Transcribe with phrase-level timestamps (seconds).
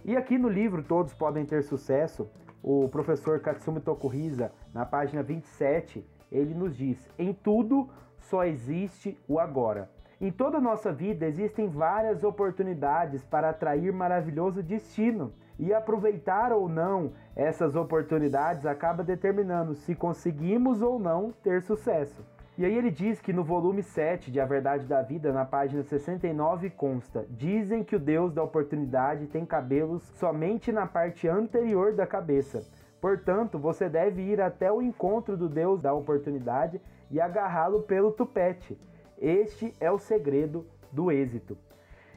[0.06, 2.30] E aqui no livro Todos Podem Ter Sucesso,
[2.62, 7.88] o professor Katsumi Tokuhisa, na página 27, ele nos diz: em tudo
[8.18, 9.90] só existe o agora.
[10.20, 15.32] Em toda a nossa vida existem várias oportunidades para atrair maravilhoso destino.
[15.58, 22.22] E aproveitar ou não essas oportunidades acaba determinando se conseguimos ou não ter sucesso.
[22.58, 25.82] E aí ele diz que no volume 7 de A Verdade da Vida, na página
[25.82, 32.06] 69, consta: Dizem que o Deus da oportunidade tem cabelos somente na parte anterior da
[32.06, 32.62] cabeça.
[33.00, 36.80] Portanto, você deve ir até o encontro do Deus da oportunidade
[37.10, 38.78] e agarrá-lo pelo tupete.
[39.18, 41.56] Este é o segredo do êxito.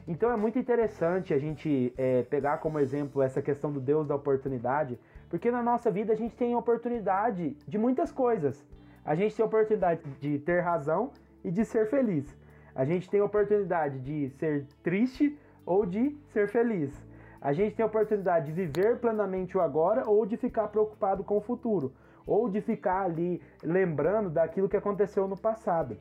[0.08, 4.14] Então é muito interessante a gente é, pegar como exemplo essa questão do Deus da
[4.14, 8.66] oportunidade, porque na nossa vida a gente tem oportunidade de muitas coisas.
[9.04, 11.12] A gente tem oportunidade de ter razão
[11.44, 12.36] e de ser feliz.
[12.74, 16.92] A gente tem oportunidade de ser triste ou de ser feliz.
[17.40, 21.38] A gente tem a oportunidade de viver plenamente o agora ou de ficar preocupado com
[21.38, 21.94] o futuro,
[22.26, 25.96] ou de ficar ali lembrando daquilo que aconteceu no passado.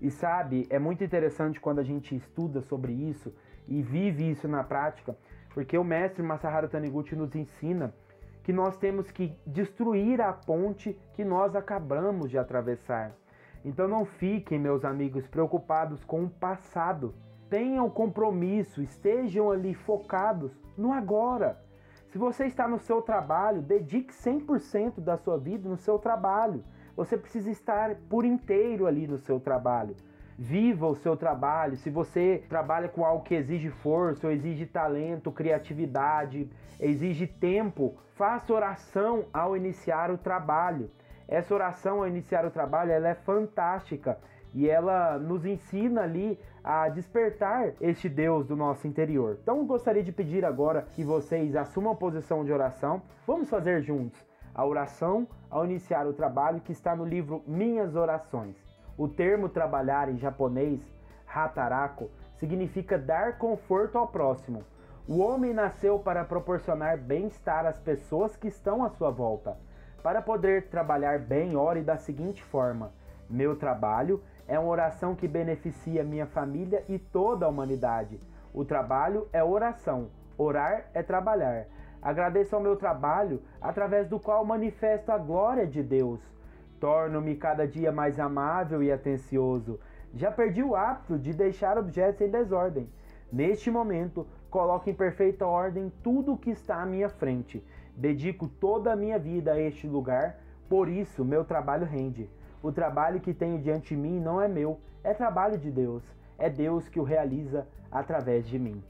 [0.00, 3.32] E sabe, é muito interessante quando a gente estuda sobre isso
[3.68, 5.16] e vive isso na prática,
[5.54, 7.94] porque o mestre Masaharu Taniguchi nos ensina
[8.42, 13.14] que nós temos que destruir a ponte que nós acabamos de atravessar.
[13.64, 17.14] Então não fiquem, meus amigos, preocupados com o passado.
[17.48, 21.58] Tenham compromisso, estejam ali focados no agora.
[22.08, 26.64] Se você está no seu trabalho, dedique 100% da sua vida no seu trabalho.
[26.96, 29.94] Você precisa estar por inteiro ali no seu trabalho.
[30.36, 31.76] Viva o seu trabalho.
[31.76, 38.52] Se você trabalha com algo que exige força, ou exige talento, criatividade, exige tempo, faça
[38.52, 40.90] oração ao iniciar o trabalho.
[41.28, 44.18] Essa oração ao iniciar o trabalho, ela é fantástica
[44.54, 49.38] e ela nos ensina ali a despertar este Deus do nosso interior.
[49.42, 53.02] Então gostaria de pedir agora que vocês assumam a posição de oração.
[53.26, 54.20] Vamos fazer juntos
[54.54, 58.56] a oração ao iniciar o trabalho que está no livro Minhas Orações.
[58.98, 60.80] O termo trabalhar em japonês,
[61.26, 64.64] hatarako, significa dar conforto ao próximo.
[65.08, 69.56] O homem nasceu para proporcionar bem-estar às pessoas que estão à sua volta.
[70.02, 72.92] Para poder trabalhar bem, ore da seguinte forma:
[73.28, 78.18] Meu trabalho é uma oração que beneficia minha família e toda a humanidade.
[78.52, 81.66] O trabalho é oração, orar é trabalhar.
[82.02, 86.20] Agradeço ao meu trabalho, através do qual manifesto a glória de Deus.
[86.80, 89.78] Torno-me cada dia mais amável e atencioso.
[90.12, 92.90] Já perdi o hábito de deixar objetos em desordem.
[93.30, 97.64] Neste momento, coloco em perfeita ordem tudo o que está à minha frente.
[97.96, 102.28] Dedico toda a minha vida a este lugar, por isso meu trabalho rende.
[102.62, 106.02] O trabalho que tenho diante de mim não é meu, é trabalho de Deus.
[106.38, 108.82] É Deus que o realiza através de mim.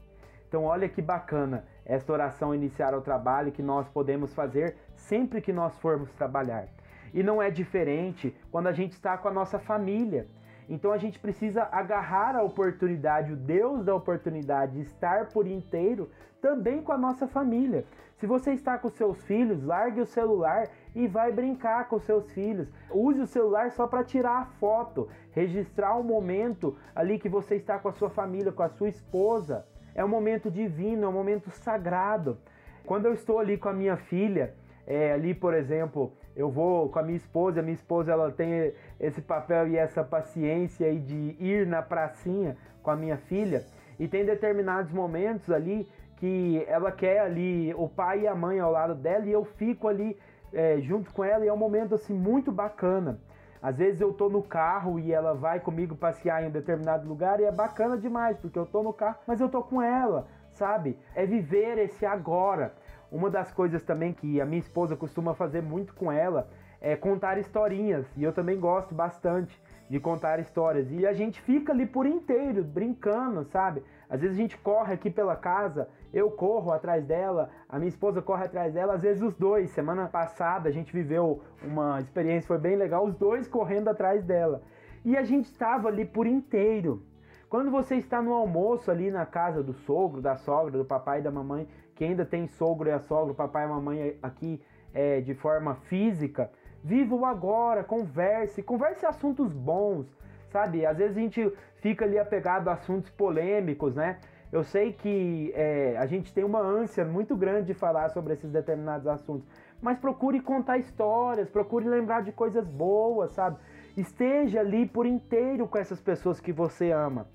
[0.47, 5.53] Então, olha que bacana esta oração iniciar o trabalho que nós podemos fazer sempre que
[5.53, 6.67] nós formos trabalhar.
[7.13, 10.27] E não é diferente quando a gente está com a nossa família.
[10.71, 16.09] Então a gente precisa agarrar a oportunidade, o Deus da oportunidade, de estar por inteiro
[16.41, 17.83] também com a nossa família.
[18.15, 22.71] Se você está com seus filhos, largue o celular e vai brincar com seus filhos.
[22.89, 27.77] Use o celular só para tirar a foto, registrar o momento ali que você está
[27.77, 29.65] com a sua família, com a sua esposa.
[29.93, 32.37] É um momento divino, é um momento sagrado.
[32.85, 34.53] Quando eu estou ali com a minha filha,
[34.87, 38.73] é, ali, por exemplo, eu vou com a minha esposa, a minha esposa ela tem
[38.99, 43.63] esse papel e essa paciência aí de ir na pracinha com a minha filha,
[43.99, 45.87] e tem determinados momentos ali
[46.17, 49.87] que ela quer ali o pai e a mãe ao lado dela e eu fico
[49.87, 50.17] ali
[50.53, 53.19] é, junto com ela e é um momento assim muito bacana.
[53.61, 57.39] Às vezes eu tô no carro e ela vai comigo passear em um determinado lugar
[57.39, 60.97] e é bacana demais, porque eu tô no carro, mas eu tô com ela, sabe?
[61.15, 62.73] É viver esse agora.
[63.11, 66.47] Uma das coisas também que a minha esposa costuma fazer muito com ela
[66.79, 70.89] é contar historinhas, e eu também gosto bastante de contar histórias.
[70.89, 73.83] E a gente fica ali por inteiro, brincando, sabe?
[74.09, 78.21] Às vezes a gente corre aqui pela casa, eu corro atrás dela, a minha esposa
[78.21, 79.69] corre atrás dela, às vezes os dois.
[79.71, 84.63] Semana passada a gente viveu uma experiência, foi bem legal, os dois correndo atrás dela.
[85.03, 87.03] E a gente estava ali por inteiro.
[87.49, 91.21] Quando você está no almoço ali na casa do sogro, da sogra, do papai e
[91.21, 94.61] da mamãe, que ainda tem sogro e a sogra, papai e mamãe aqui
[94.93, 96.49] é, de forma física,
[96.83, 100.07] Viva o agora, converse, converse assuntos bons,
[100.49, 100.83] sabe?
[100.83, 104.17] Às vezes a gente fica ali apegado a assuntos polêmicos, né?
[104.51, 108.51] Eu sei que é, a gente tem uma ânsia muito grande de falar sobre esses
[108.51, 109.47] determinados assuntos,
[109.79, 113.57] mas procure contar histórias, procure lembrar de coisas boas, sabe?
[113.95, 117.27] Esteja ali por inteiro com essas pessoas que você ama.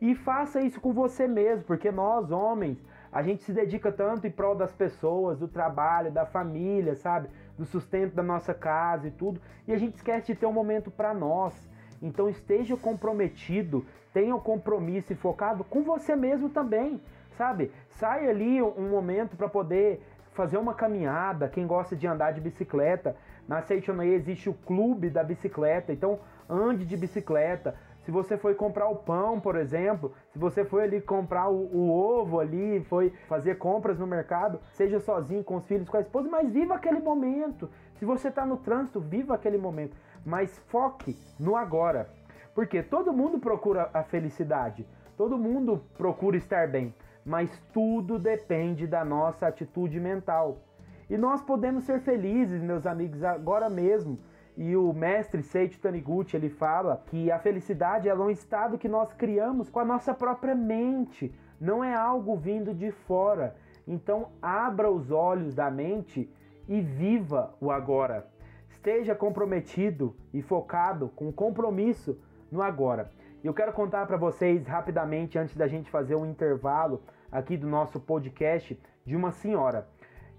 [0.00, 4.30] E faça isso com você mesmo, porque nós, homens, a gente se dedica tanto em
[4.30, 7.28] prol das pessoas, do trabalho, da família, sabe?
[7.56, 10.90] Do sustento da nossa casa e tudo, e a gente esquece de ter um momento
[10.90, 11.54] para nós.
[12.00, 17.00] Então esteja comprometido, tenha um compromisso e focado com você mesmo também,
[17.36, 17.72] sabe?
[17.88, 20.00] Sai ali um momento para poder
[20.32, 23.16] fazer uma caminhada, quem gosta de andar de bicicleta,
[23.48, 27.74] na Seichonoye existe o clube da bicicleta, então ande de bicicleta,
[28.08, 31.90] se você foi comprar o pão, por exemplo, se você foi ali comprar o, o,
[31.90, 36.26] ovo ali, foi fazer compras no mercado, seja sozinho, com os filhos, com a esposa,
[36.26, 37.68] mas viva aquele momento.
[37.96, 39.94] Se você está no trânsito, viva aquele momento.
[40.24, 42.08] Mas foque no agora.
[42.54, 46.94] Porque todo mundo procura a felicidade, todo mundo procura estar bem,
[47.26, 50.62] mas tudo depende da nossa atitude mental.
[51.10, 54.18] E nós podemos ser felizes, meus amigos, agora mesmo
[54.58, 59.12] e o mestre Seiichi Taniguchi, ele fala que a felicidade é um estado que nós
[59.12, 63.54] criamos com a nossa própria mente, não é algo vindo de fora.
[63.86, 66.28] Então, abra os olhos da mente
[66.68, 68.26] e viva o agora.
[68.68, 72.18] Esteja comprometido e focado com compromisso
[72.50, 73.12] no agora.
[73.44, 77.00] Eu quero contar para vocês rapidamente, antes da gente fazer um intervalo
[77.30, 78.76] aqui do nosso podcast,
[79.06, 79.86] de uma senhora.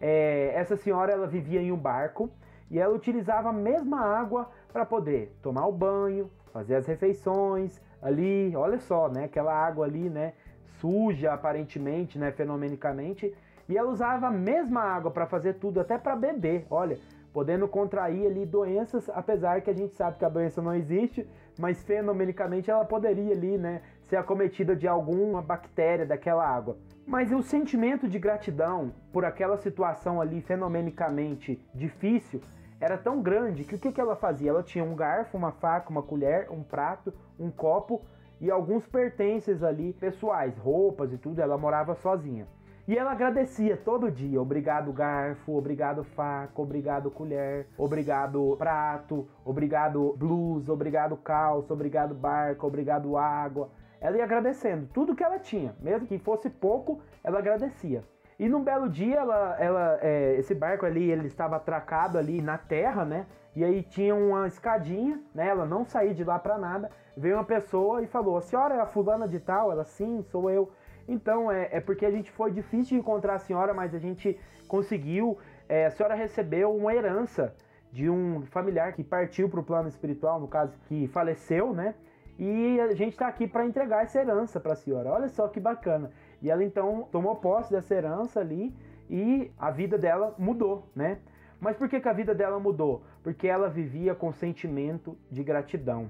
[0.02, 2.30] É, essa senhora ela vivia em um barco
[2.70, 8.56] e ela utilizava a mesma água para poder tomar o banho, fazer as refeições ali,
[8.56, 10.34] olha só, né, aquela água ali, né,
[10.80, 13.36] suja aparentemente, né, fenomenicamente,
[13.68, 16.98] e ela usava a mesma água para fazer tudo, até para beber, olha,
[17.34, 21.28] podendo contrair ali doenças, apesar que a gente sabe que a doença não existe,
[21.60, 26.78] mas fenomenicamente ela poderia ali, né, ser acometida de alguma bactéria daquela água.
[27.06, 32.42] Mas o sentimento de gratidão por aquela situação ali fenomenicamente difícil
[32.80, 34.50] era tão grande que o que, que ela fazia?
[34.50, 38.02] Ela tinha um garfo, uma faca, uma colher, um prato, um copo
[38.40, 41.40] e alguns pertences ali pessoais, roupas e tudo.
[41.40, 42.48] Ela morava sozinha.
[42.88, 44.42] E ela agradecia todo dia.
[44.42, 53.16] Obrigado garfo, obrigado faca, obrigado colher, obrigado prato, obrigado blusa, obrigado calça, obrigado barco, obrigado
[53.16, 53.70] água.
[54.02, 58.04] Ela ia agradecendo tudo que ela tinha, mesmo que fosse pouco, ela agradecia.
[58.40, 62.58] E num belo dia, ela, ela, é, esse barco ali, ele estava atracado ali na
[62.58, 63.28] terra, né?
[63.54, 65.50] E aí tinha uma escadinha, né?
[65.50, 66.90] Ela não saía de lá para nada.
[67.18, 69.74] Veio uma pessoa e falou: A senhora é a fulana de tal?
[69.74, 70.72] Ela, sim, sou eu.
[71.06, 74.40] Então, é, é porque a gente foi difícil de encontrar a senhora, mas a gente
[74.70, 75.38] conseguiu.
[75.68, 77.54] É, a senhora recebeu uma herança
[77.92, 81.94] de um familiar que partiu para o plano espiritual, no caso, que faleceu, né?
[82.38, 85.12] E a gente está aqui para entregar essa herança para a senhora.
[85.12, 86.10] Olha só que bacana.
[86.42, 88.74] E ela então tomou posse dessa herança ali
[89.10, 91.20] e a vida dela mudou, né?
[91.60, 93.04] Mas por que, que a vida dela mudou?
[93.22, 96.10] Porque ela vivia com sentimento de gratidão.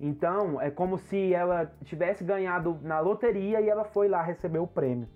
[0.00, 4.66] Então é como se ela tivesse ganhado na loteria e ela foi lá receber o
[4.66, 5.08] prêmio.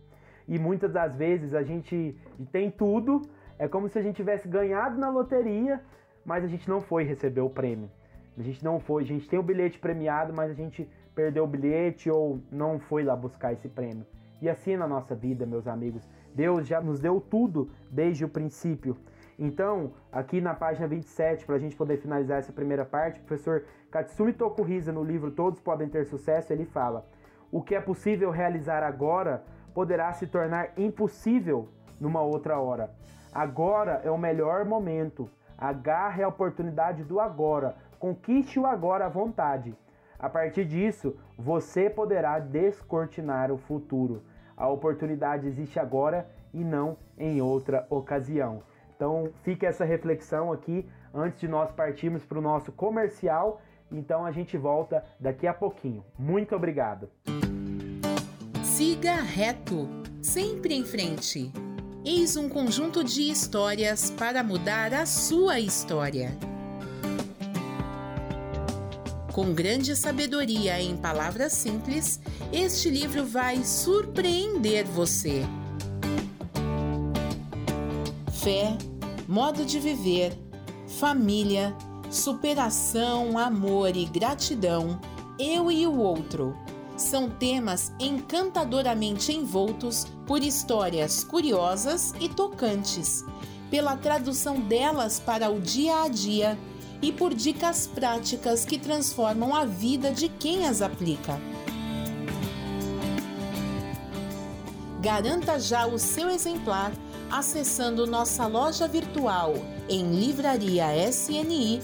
[0.49, 2.16] E muitas das vezes a gente
[2.50, 3.23] tem tudo,
[3.59, 5.80] é como se a gente tivesse ganhado na loteria,
[6.25, 7.90] mas a gente não foi receber o prêmio.
[8.37, 11.47] A gente não foi, a gente tem o bilhete premiado, mas a gente perdeu o
[11.47, 14.07] bilhete ou não foi lá buscar esse prêmio.
[14.40, 18.97] E assim na nossa vida, meus amigos, Deus já nos deu tudo desde o princípio.
[19.38, 23.64] Então, aqui na página 27, para a gente poder finalizar essa primeira parte, o professor
[23.90, 27.06] Katsumi Tokuhisa, no livro Todos Podem Ter Sucesso, ele fala:
[27.50, 29.42] O que é possível realizar agora
[29.75, 31.68] poderá se tornar impossível
[32.00, 32.90] numa outra hora.
[33.32, 35.28] Agora é o melhor momento.
[35.56, 37.76] Agarre a oportunidade do agora.
[37.99, 39.76] Conquiste o agora à vontade.
[40.20, 44.22] A partir disso, você poderá descortinar o futuro.
[44.54, 48.62] A oportunidade existe agora e não em outra ocasião.
[48.94, 50.86] Então, fica essa reflexão aqui.
[51.12, 53.60] antes de nós partirmos para o nosso comercial.
[53.90, 56.04] Então a gente volta daqui a pouquinho.
[56.16, 57.10] Muito obrigado.
[58.62, 59.88] Siga reto,
[60.22, 61.52] sempre em frente.
[62.04, 66.30] Eis um conjunto de histórias para mudar a sua história.
[69.32, 72.18] Com grande sabedoria em palavras simples,
[72.52, 75.44] este livro vai surpreender você.
[78.32, 78.76] Fé,
[79.28, 80.37] modo de viver,
[80.99, 81.76] família,
[82.10, 85.00] superação, amor e gratidão,
[85.38, 86.56] eu e o outro.
[86.96, 93.25] São temas encantadoramente envoltos por histórias curiosas e tocantes,
[93.70, 96.58] pela tradução delas para o dia a dia
[97.02, 101.40] e por dicas práticas que transformam a vida de quem as aplica.
[105.00, 106.92] Garanta já o seu exemplar
[107.30, 109.54] acessando nossa loja virtual
[109.88, 111.80] em livrariasni.org.br.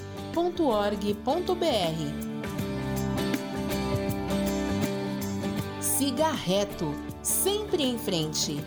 [5.81, 8.63] Siga reto, sempre em frente.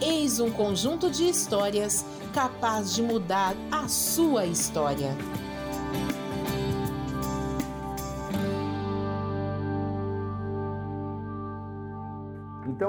[0.00, 5.14] Eis um conjunto de histórias capaz de mudar a sua história.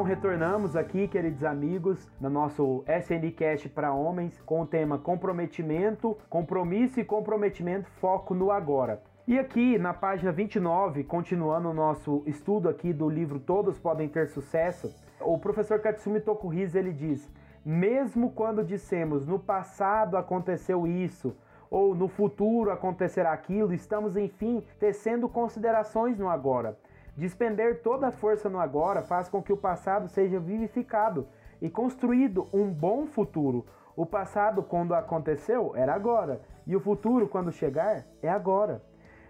[0.03, 6.99] Então retornamos aqui, queridos amigos, no nosso SNCast para homens com o tema comprometimento, compromisso
[6.99, 9.01] e comprometimento, foco no agora.
[9.25, 14.27] E aqui na página 29, continuando o nosso estudo aqui do livro Todos Podem Ter
[14.27, 17.31] Sucesso, o professor Katsumi Tokuhisa ele diz:
[17.63, 21.33] mesmo quando dissemos no passado aconteceu isso,
[21.71, 26.77] ou no futuro acontecerá aquilo, estamos enfim tecendo considerações no agora.
[27.15, 31.27] Despender toda a força no agora faz com que o passado seja vivificado
[31.61, 33.65] e construído um bom futuro.
[33.95, 38.81] O passado, quando aconteceu, era agora, e o futuro, quando chegar, é agora.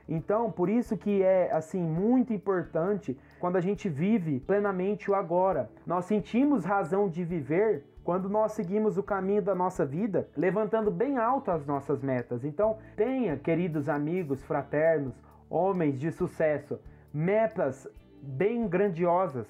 [0.08, 5.70] Então, por isso que é assim muito importante quando a gente vive plenamente o agora.
[5.86, 11.18] Nós sentimos razão de viver quando nós seguimos o caminho da nossa vida, levantando bem
[11.18, 12.44] alto as nossas metas.
[12.44, 15.14] Então, tenha, queridos amigos, fraternos,
[15.50, 16.80] homens de sucesso,
[17.14, 17.88] metas
[18.22, 19.48] bem grandiosas.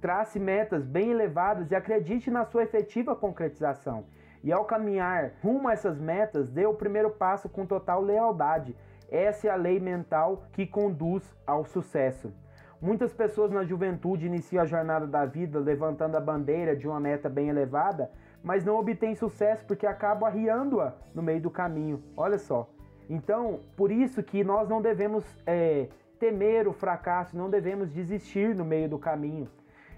[0.00, 4.04] Trace metas bem elevadas e acredite na sua efetiva concretização.
[4.44, 8.76] E ao caminhar rumo a essas metas, dê o primeiro passo com total lealdade.
[9.10, 12.32] Essa é a lei mental que conduz ao sucesso.
[12.80, 17.28] Muitas pessoas na juventude iniciam a jornada da vida levantando a bandeira de uma meta
[17.28, 18.08] bem elevada,
[18.40, 22.00] mas não obtêm sucesso porque acabam arriando-a no meio do caminho.
[22.16, 22.70] Olha só.
[23.10, 25.88] Então, por isso que nós não devemos é,
[26.18, 29.48] temer o fracasso, não devemos desistir no meio do caminho.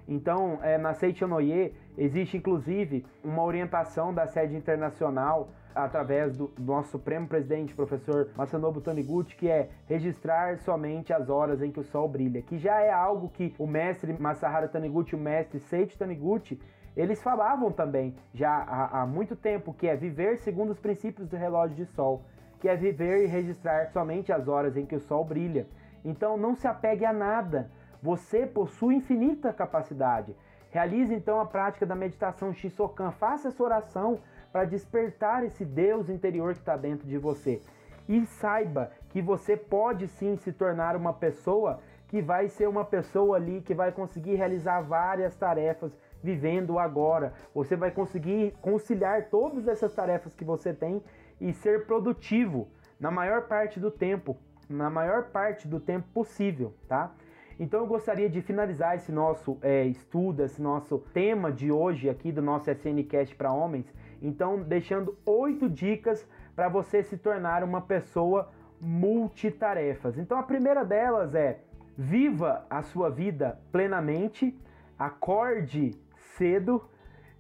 [0.07, 7.29] Então, é, na Seichonoye existe inclusive uma orientação da sede internacional através do, nosso Supremo
[7.29, 12.43] Presidente, professor Masanobu Taniguchi, que é registrar somente as horas em que o sol brilha,
[12.43, 16.61] que já é algo que o mestre Masaharu Taniguchi, o mestre Seiichi Taniguchi,
[16.97, 21.37] eles falavam também já há, há muito tempo, que é viver segundo os princípios do
[21.37, 22.25] relógio de sol,
[22.59, 25.67] que é viver e registrar somente as horas em que o sol brilha.
[26.05, 27.71] Então não se apegue a nada.
[28.03, 30.35] Você possui infinita capacidade.
[30.71, 33.11] Realize então a prática da meditação Shisokan.
[33.11, 34.21] Faça essa oração
[34.53, 37.61] para despertar esse Deus interior que está dentro de você.
[38.09, 43.37] E saiba que você pode sim se tornar uma pessoa que vai ser uma pessoa
[43.37, 47.33] ali que vai conseguir realizar várias tarefas vivendo agora.
[47.55, 51.03] Você vai conseguir conciliar todas essas tarefas que você tem
[51.41, 54.37] e ser produtivo na maior parte do tempo,
[54.71, 57.13] na maior parte do tempo possível, tá?
[57.59, 62.33] Então eu gostaria de finalizar esse nosso é, estudo, esse nosso tema de hoje aqui
[62.33, 68.51] do nosso SNCast para homens, então deixando oito dicas para você se tornar uma pessoa
[68.81, 70.17] multitarefas.
[70.17, 71.61] Então a primeira delas é
[71.99, 74.59] viva a sua vida plenamente,
[74.99, 75.91] acorde
[76.39, 76.89] cedo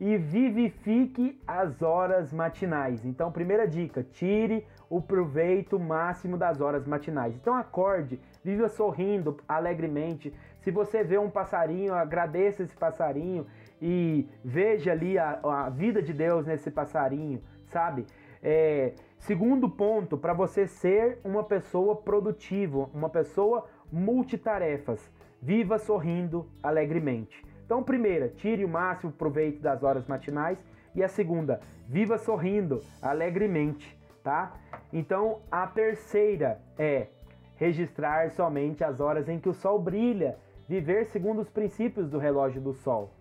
[0.01, 3.05] e vivifique as horas matinais.
[3.05, 7.35] Então, primeira dica: tire o proveito máximo das horas matinais.
[7.37, 10.35] Então, acorde, viva sorrindo alegremente.
[10.61, 13.47] Se você vê um passarinho, agradeça esse passarinho
[13.81, 18.07] e veja ali a, a vida de Deus nesse passarinho, sabe?
[18.43, 25.11] É, segundo ponto, para você ser uma pessoa produtiva, uma pessoa multitarefas,
[25.43, 27.50] viva sorrindo alegremente.
[27.71, 30.59] Então, primeira, tire o máximo proveito das horas matinais.
[30.93, 34.55] E a segunda, viva sorrindo alegremente, tá?
[34.93, 37.07] Então, a terceira é
[37.55, 40.37] registrar somente as horas em que o sol brilha,
[40.69, 43.13] viver segundo os princípios do relógio do sol.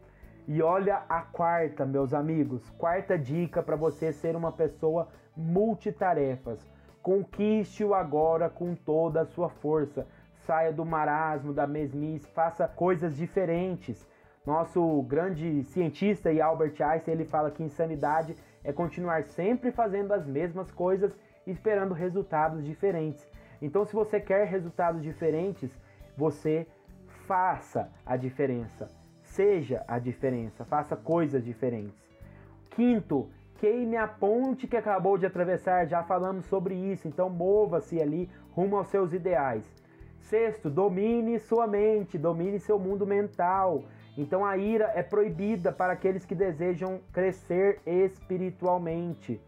[0.48, 6.68] E olha a quarta, meus amigos, quarta dica para você ser uma pessoa multitarefas.
[7.04, 10.08] Conquiste-o agora com toda a sua força.
[10.48, 14.10] Saia do marasmo, da mesmice, faça coisas diferentes.
[14.46, 20.26] Nosso grande cientista e Albert Einstein, ele fala que insanidade é continuar sempre fazendo as
[20.26, 21.16] mesmas coisas
[21.46, 23.28] esperando resultados diferentes.
[23.62, 25.70] Então, se você quer resultados diferentes,
[26.16, 26.68] você
[27.28, 28.90] faça a diferença.
[29.22, 32.10] Seja a diferença, faça coisas diferentes.
[32.72, 38.30] Quinto, queime a ponte que acabou de atravessar, já falamos sobre isso, então mova-se ali
[38.52, 39.64] rumo aos seus ideais.
[40.22, 43.84] Sexto, domine sua mente, domine seu mundo mental.
[44.20, 49.40] Então a ira é proibida para aqueles que desejam crescer espiritualmente.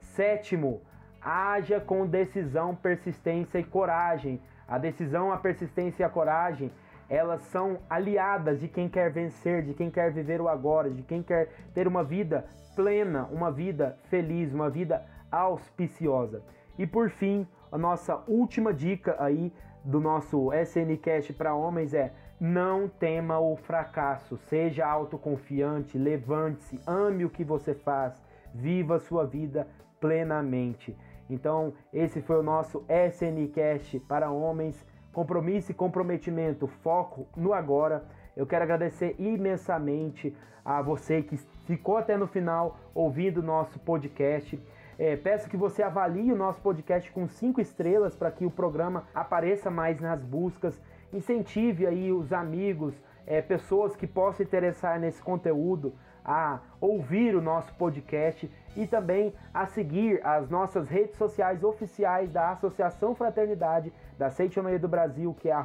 [0.00, 0.80] Sétimo,
[1.20, 4.40] haja com decisão, persistência e coragem.
[4.68, 6.70] A decisão, a persistência e a coragem,
[7.10, 11.20] elas são aliadas de quem quer vencer, de quem quer viver o agora, de quem
[11.20, 16.44] quer ter uma vida plena, uma vida feliz, uma vida auspiciosa.
[16.78, 19.52] E por fim, a nossa última dica aí
[19.84, 22.12] do nosso SNCast para homens é:
[22.42, 28.20] não tema o fracasso, seja autoconfiante, levante-se, ame o que você faz,
[28.52, 29.68] viva sua vida
[30.00, 30.98] plenamente.
[31.30, 34.84] Então, esse foi o nosso SNCast para homens.
[35.12, 38.04] Compromisso e comprometimento, foco no agora.
[38.36, 44.60] Eu quero agradecer imensamente a você que ficou até no final ouvindo o nosso podcast.
[44.98, 49.04] É, peço que você avalie o nosso podcast com cinco estrelas para que o programa
[49.14, 50.82] apareça mais nas buscas.
[51.12, 52.94] Incentive aí os amigos,
[53.26, 59.66] é, pessoas que possam interessar nesse conteúdo a ouvir o nosso podcast e também a
[59.66, 65.56] seguir as nossas redes sociais oficiais da Associação Fraternidade da Seitonoia do Brasil, que é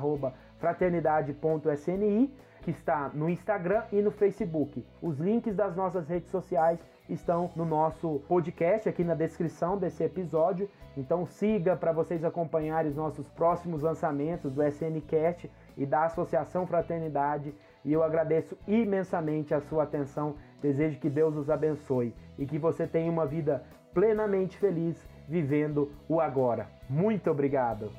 [0.57, 4.85] fraternidade.sni, que está no Instagram e no Facebook.
[5.01, 10.69] Os links das nossas redes sociais estão no nosso podcast aqui na descrição desse episódio.
[10.95, 17.53] Então siga para vocês acompanharem os nossos próximos lançamentos do SNCast e da Associação Fraternidade.
[17.85, 20.35] E eu agradeço imensamente a sua atenção.
[20.61, 26.19] Desejo que Deus os abençoe e que você tenha uma vida plenamente feliz vivendo o
[26.19, 26.67] agora.
[26.89, 27.91] Muito obrigado.